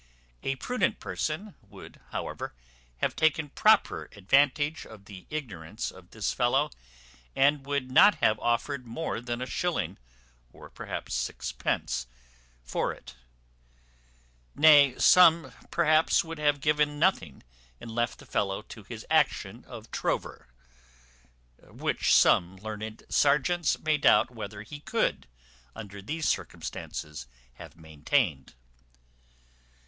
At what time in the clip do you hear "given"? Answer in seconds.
16.61-16.97